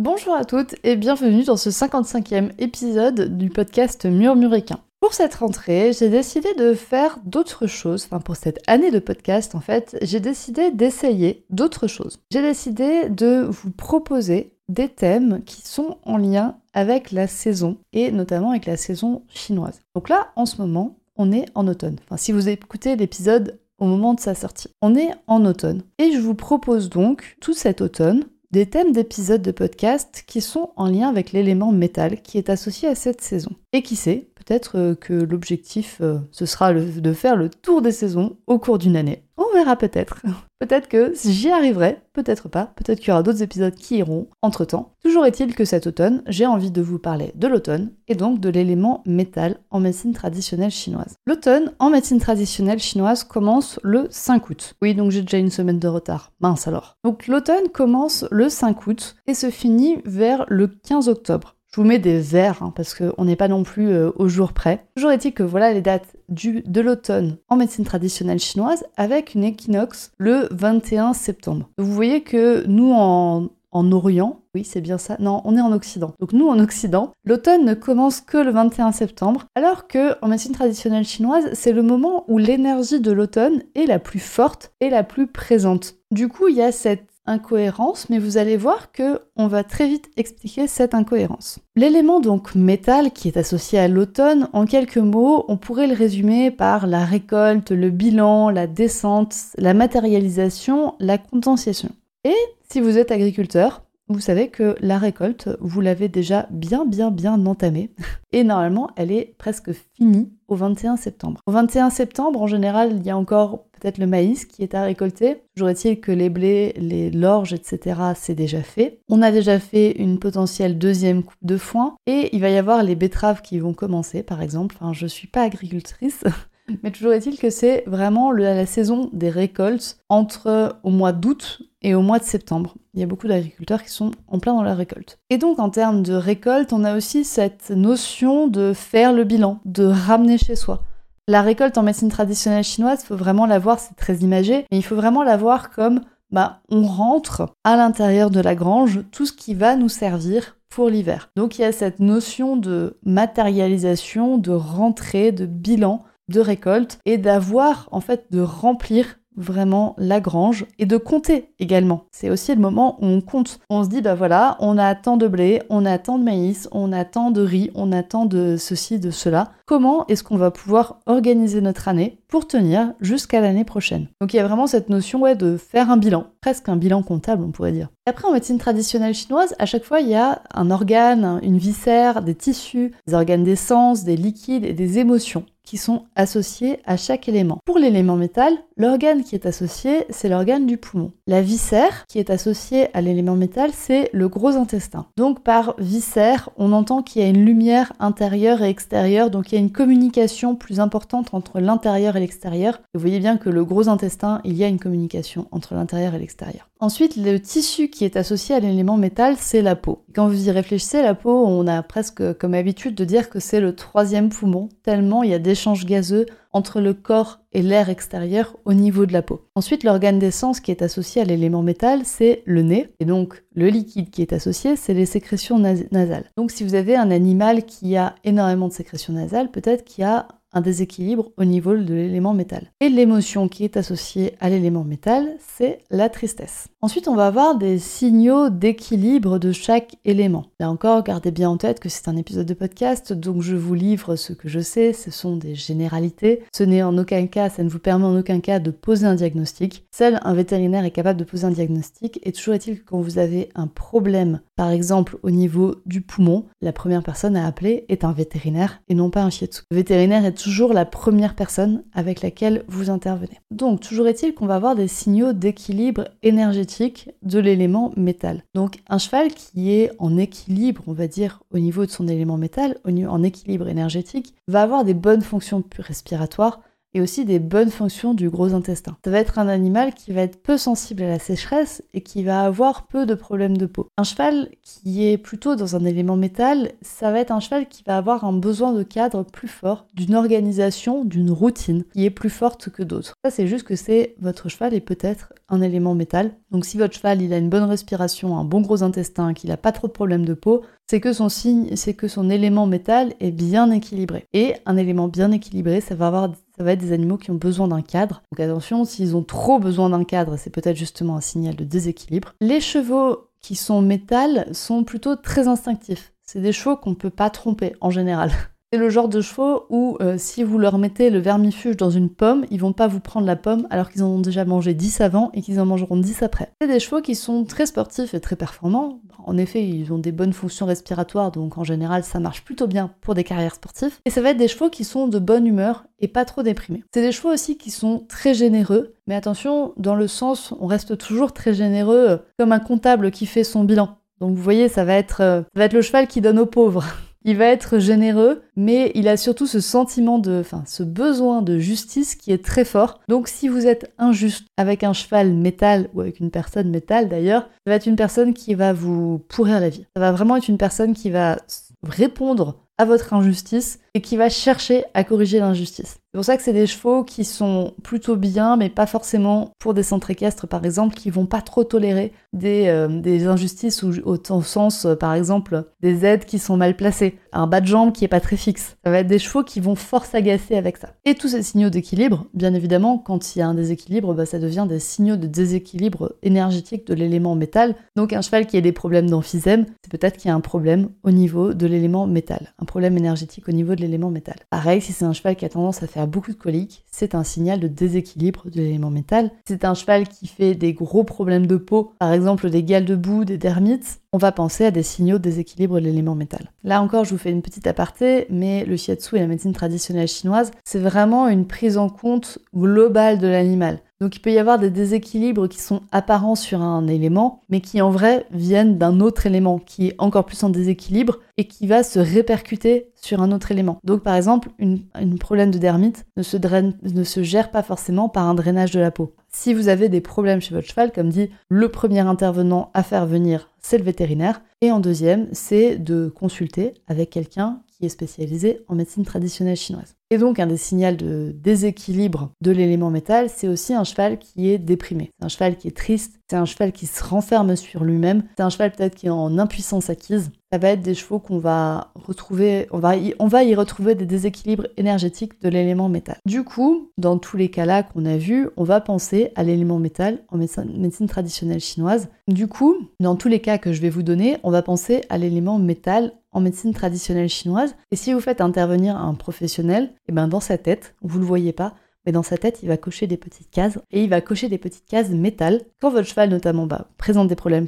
[0.00, 4.78] Bonjour à toutes et bienvenue dans ce 55e épisode du podcast Murmuréquin.
[5.00, 9.56] Pour cette rentrée, j'ai décidé de faire d'autres choses, enfin pour cette année de podcast
[9.56, 12.20] en fait, j'ai décidé d'essayer d'autres choses.
[12.30, 18.12] J'ai décidé de vous proposer des thèmes qui sont en lien avec la saison et
[18.12, 19.80] notamment avec la saison chinoise.
[19.96, 21.96] Donc là, en ce moment, on est en automne.
[22.04, 25.82] Enfin, si vous écoutez l'épisode au moment de sa sortie, on est en automne.
[25.98, 30.70] Et je vous propose donc tout cet automne des thèmes d'épisodes de podcast qui sont
[30.76, 33.50] en lien avec l'élément métal qui est associé à cette saison.
[33.72, 37.92] Et qui sait, peut-être euh, que l'objectif, euh, ce sera de faire le tour des
[37.92, 39.22] saisons au cours d'une année.
[39.40, 40.20] On verra peut-être.
[40.58, 44.94] Peut-être que j'y arriverai, peut-être pas, peut-être qu'il y aura d'autres épisodes qui iront entre-temps.
[45.00, 48.48] Toujours est-il que cet automne, j'ai envie de vous parler de l'automne et donc de
[48.48, 51.14] l'élément métal en médecine traditionnelle chinoise.
[51.24, 54.74] L'automne en médecine traditionnelle chinoise commence le 5 août.
[54.82, 56.32] Oui, donc j'ai déjà une semaine de retard.
[56.40, 56.96] Mince alors.
[57.04, 61.54] Donc l'automne commence le 5 août et se finit vers le 15 octobre.
[61.70, 64.54] Je vous mets des vers hein, parce qu'on n'est pas non plus euh, au jour
[64.54, 64.86] près.
[64.96, 69.44] Toujours est-il que voilà les dates du, de l'automne en médecine traditionnelle chinoise avec une
[69.44, 71.68] équinoxe le 21 septembre.
[71.76, 75.72] Vous voyez que nous en, en Orient, oui c'est bien ça, non on est en
[75.72, 76.14] Occident.
[76.20, 80.52] Donc nous en Occident, l'automne ne commence que le 21 septembre alors que en médecine
[80.52, 85.04] traditionnelle chinoise c'est le moment où l'énergie de l'automne est la plus forte et la
[85.04, 85.96] plus présente.
[86.10, 89.86] Du coup il y a cette incohérence, mais vous allez voir que on va très
[89.86, 91.60] vite expliquer cette incohérence.
[91.76, 96.50] L'élément donc métal qui est associé à l'automne, en quelques mots, on pourrait le résumer
[96.50, 101.90] par la récolte, le bilan, la descente, la matérialisation, la condensation.
[102.24, 102.36] Et
[102.70, 107.44] si vous êtes agriculteur, vous savez que la récolte, vous l'avez déjà bien bien bien
[107.46, 107.90] entamée
[108.32, 111.40] et normalement elle est presque finie au 21 septembre.
[111.46, 114.82] Au 21 septembre, en général, il y a encore peut-être le maïs qui est à
[114.82, 115.42] récolter.
[115.54, 119.00] Toujours est-il que les blés, les l'orge, etc., c'est déjà fait.
[119.08, 122.82] On a déjà fait une potentielle deuxième coupe de foin et il va y avoir
[122.82, 124.76] les betteraves qui vont commencer, par exemple.
[124.80, 126.24] Enfin, je suis pas agricultrice.
[126.82, 131.94] Mais toujours est-il que c'est vraiment la saison des récoltes entre au mois d'août et
[131.94, 132.74] au mois de septembre.
[132.94, 135.18] Il y a beaucoup d'agriculteurs qui sont en plein dans la récolte.
[135.30, 139.60] Et donc en termes de récolte, on a aussi cette notion de faire le bilan,
[139.64, 140.82] de ramener chez soi.
[141.28, 144.78] La récolte en médecine traditionnelle chinoise, il faut vraiment la voir, c'est très imagé, mais
[144.78, 146.00] il faut vraiment la voir comme
[146.30, 150.88] bah, on rentre à l'intérieur de la grange tout ce qui va nous servir pour
[150.88, 151.30] l'hiver.
[151.36, 157.18] Donc il y a cette notion de matérialisation, de rentrée, de bilan, de récolte et
[157.18, 162.02] d'avoir en fait de remplir vraiment la grange et de compter également.
[162.10, 163.60] C'est aussi le moment où on compte.
[163.70, 166.68] On se dit, bah voilà, on a tant de blé, on a tant de maïs,
[166.72, 169.52] on a tant de riz, on a tant de ceci, de cela.
[169.64, 174.08] Comment est-ce qu'on va pouvoir organiser notre année pour tenir jusqu'à l'année prochaine?
[174.20, 177.02] Donc il y a vraiment cette notion ouais, de faire un bilan, presque un bilan
[177.02, 177.88] comptable on pourrait dire.
[178.06, 182.22] Après en médecine traditionnelle chinoise, à chaque fois il y a un organe, une viscère,
[182.22, 187.28] des tissus, des organes d'essence, des liquides et des émotions qui sont associés à chaque
[187.28, 187.58] élément.
[187.66, 191.12] Pour l'élément métal, l'organe qui est associé, c'est l'organe du poumon.
[191.26, 195.06] La viscère qui est associée à l'élément métal, c'est le gros intestin.
[195.16, 199.56] Donc par viscère, on entend qu'il y a une lumière intérieure et extérieure, donc il
[199.56, 202.80] y a une communication plus importante entre l'intérieur et l'extérieur.
[202.94, 206.18] Vous voyez bien que le gros intestin, il y a une communication entre l'intérieur et
[206.18, 206.68] l'extérieur.
[206.80, 210.04] Ensuite, le tissu qui est associé à l'élément métal, c'est la peau.
[210.14, 213.60] Quand vous y réfléchissez, la peau, on a presque comme habitude de dire que c'est
[213.60, 218.56] le troisième poumon, tellement il y a d'échanges gazeux entre le corps et l'air extérieur
[218.64, 219.42] au niveau de la peau.
[219.54, 222.94] Ensuite, l'organe d'essence qui est associé à l'élément métal, c'est le nez.
[223.00, 226.30] Et donc, le liquide qui est associé, c'est les sécrétions nasales.
[226.36, 230.06] Donc, si vous avez un animal qui a énormément de sécrétions nasales, peut-être qu'il y
[230.06, 232.72] a un déséquilibre au niveau de l'élément métal.
[232.80, 236.68] Et l'émotion qui est associée à l'élément métal, c'est la tristesse.
[236.80, 240.46] Ensuite, on va avoir des signaux d'équilibre de chaque élément.
[240.60, 243.74] Là encore, gardez bien en tête que c'est un épisode de podcast, donc je vous
[243.74, 246.42] livre ce que je sais, ce sont des généralités.
[246.54, 249.14] Ce n'est en aucun cas, ça ne vous permet en aucun cas de poser un
[249.14, 249.84] diagnostic.
[249.90, 253.18] Seul un vétérinaire est capable de poser un diagnostic, et toujours est-il que quand vous
[253.18, 258.02] avez un problème par exemple au niveau du poumon, la première personne à appeler est
[258.02, 259.62] un vétérinaire et non pas un shiatsu.
[259.70, 263.38] Le vétérinaire est toujours la première personne avec laquelle vous intervenez.
[263.52, 268.42] Donc toujours est-il qu'on va avoir des signaux d'équilibre énergétique de l'élément métal.
[268.56, 272.36] Donc un cheval qui est en équilibre, on va dire, au niveau de son élément
[272.36, 276.62] métal, en équilibre énergétique, va avoir des bonnes fonctions respiratoires,
[277.00, 278.96] aussi des bonnes fonctions du gros intestin.
[279.04, 282.22] Ça va être un animal qui va être peu sensible à la sécheresse et qui
[282.22, 283.88] va avoir peu de problèmes de peau.
[283.96, 287.82] Un cheval qui est plutôt dans un élément métal, ça va être un cheval qui
[287.86, 292.30] va avoir un besoin de cadre plus fort, d'une organisation, d'une routine qui est plus
[292.30, 293.14] forte que d'autres.
[293.24, 296.32] Ça c'est juste que c'est votre cheval est peut-être un élément métal.
[296.50, 299.56] Donc si votre cheval il a une bonne respiration, un bon gros intestin, qu'il n'a
[299.56, 303.12] pas trop de problèmes de peau, c'est que son signe, c'est que son élément métal
[303.20, 304.26] est bien équilibré.
[304.32, 307.36] Et un élément bien équilibré, ça va avoir ça va être des animaux qui ont
[307.36, 308.22] besoin d'un cadre.
[308.32, 312.34] Donc attention, s'ils ont trop besoin d'un cadre, c'est peut-être justement un signal de déséquilibre.
[312.40, 316.12] Les chevaux qui sont métal sont plutôt très instinctifs.
[316.24, 318.32] C'est des chevaux qu'on ne peut pas tromper en général.
[318.70, 322.10] C'est le genre de chevaux où euh, si vous leur mettez le vermifuge dans une
[322.10, 325.00] pomme, ils vont pas vous prendre la pomme alors qu'ils en ont déjà mangé 10
[325.00, 326.52] avant et qu'ils en mangeront 10 après.
[326.60, 329.00] C'est des chevaux qui sont très sportifs et très performants.
[329.24, 332.90] En effet, ils ont des bonnes fonctions respiratoires, donc en général ça marche plutôt bien
[333.00, 333.94] pour des carrières sportives.
[334.04, 336.84] Et ça va être des chevaux qui sont de bonne humeur et pas trop déprimés.
[336.92, 340.98] C'est des chevaux aussi qui sont très généreux, mais attention, dans le sens, on reste
[340.98, 343.96] toujours très généreux euh, comme un comptable qui fait son bilan.
[344.20, 346.44] Donc vous voyez, ça va être, euh, ça va être le cheval qui donne aux
[346.44, 346.84] pauvres.
[347.24, 351.58] Il va être généreux, mais il a surtout ce sentiment de, enfin, ce besoin de
[351.58, 353.00] justice qui est très fort.
[353.08, 357.42] Donc, si vous êtes injuste avec un cheval métal ou avec une personne métal d'ailleurs,
[357.42, 359.86] ça va être une personne qui va vous pourrir la vie.
[359.96, 361.38] Ça va vraiment être une personne qui va
[361.82, 365.98] répondre à votre injustice et qui va chercher à corriger l'injustice.
[366.10, 369.74] C'est pour ça que c'est des chevaux qui sont plutôt bien, mais pas forcément pour
[369.74, 374.42] des centres équestres, par exemple, qui vont pas trop tolérer des, euh, injustices ou au
[374.42, 378.06] sens, euh, par exemple, des aides qui sont mal placées, un bas de jambe qui
[378.06, 378.76] est pas très fixe.
[378.84, 380.94] Ça va être des chevaux qui vont fort s'agacer avec ça.
[381.04, 384.38] Et tous ces signaux d'équilibre, bien évidemment, quand il y a un déséquilibre, bah, ça
[384.38, 387.74] devient des signaux de déséquilibre énergétique de l'élément métal.
[387.96, 390.88] Donc un cheval qui a des problèmes d'emphysème, c'est peut-être qu'il y a un problème
[391.02, 394.36] au niveau de l'élément métal, problème énergétique au niveau de l'élément métal.
[394.50, 397.24] Pareil, si c'est un cheval qui a tendance à faire beaucoup de coliques, c'est un
[397.24, 399.30] signal de déséquilibre de l'élément métal.
[399.46, 402.84] Si c'est un cheval qui fait des gros problèmes de peau, par exemple des gales
[402.84, 406.52] de boue, des dermites, on va penser à des signaux de déséquilibre de l'élément métal.
[406.62, 410.08] Là encore, je vous fais une petite aparté, mais le shiatsu et la médecine traditionnelle
[410.08, 413.80] chinoise, c'est vraiment une prise en compte globale de l'animal.
[414.00, 417.80] Donc il peut y avoir des déséquilibres qui sont apparents sur un élément, mais qui
[417.82, 421.82] en vrai viennent d'un autre élément qui est encore plus en déséquilibre et qui va
[421.82, 423.80] se répercuter sur un autre élément.
[423.82, 428.28] Donc par exemple, un problème de dermite ne se, ne se gère pas forcément par
[428.28, 429.14] un drainage de la peau.
[429.30, 433.06] Si vous avez des problèmes chez votre cheval, comme dit, le premier intervenant à faire
[433.06, 434.40] venir, c'est le vétérinaire.
[434.60, 439.94] Et en deuxième, c'est de consulter avec quelqu'un qui est spécialisé en médecine traditionnelle chinoise.
[440.10, 444.50] Et donc un des signaux de déséquilibre de l'élément métal, c'est aussi un cheval qui
[444.50, 445.10] est déprimé.
[445.18, 448.42] C'est un cheval qui est triste, c'est un cheval qui se renferme sur lui-même, c'est
[448.42, 450.30] un cheval peut-être qui est en impuissance acquise.
[450.50, 453.94] Ça va être des chevaux qu'on va retrouver, on va, y, on va y retrouver
[453.94, 456.16] des déséquilibres énergétiques de l'élément métal.
[456.24, 460.20] Du coup, dans tous les cas-là qu'on a vus, on va penser à l'élément métal
[460.28, 462.08] en médecine, médecine traditionnelle chinoise.
[462.28, 465.16] Du coup, dans tous les cas que je vais vous donner, on va penser à
[465.16, 467.74] l'élément métal en médecine traditionnelle chinoise.
[467.90, 471.24] Et si vous faites intervenir un professionnel, et eh ben dans sa tête, vous le
[471.24, 471.74] voyez pas,
[472.08, 474.58] mais dans sa tête, il va cocher des petites cases et il va cocher des
[474.58, 475.62] petites cases métal.
[475.80, 477.66] Quand votre cheval notamment bah, présente des problèmes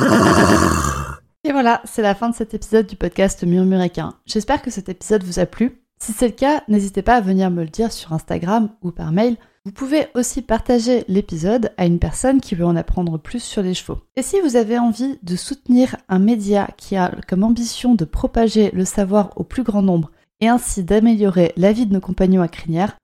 [1.44, 4.14] Et voilà, c'est la fin de cet épisode du podcast Murmuréquin.
[4.26, 5.82] J'espère que cet épisode vous a plu.
[6.00, 9.12] Si c'est le cas, n'hésitez pas à venir me le dire sur Instagram ou par
[9.12, 9.38] mail.
[9.66, 13.76] Vous pouvez aussi partager l'épisode à une personne qui veut en apprendre plus sur les
[13.76, 14.00] chevaux.
[14.16, 18.72] Et si vous avez envie de soutenir un média qui a comme ambition de propager
[18.72, 20.10] le savoir au plus grand nombre
[20.40, 22.98] et ainsi d'améliorer la vie de nos compagnons à crinière,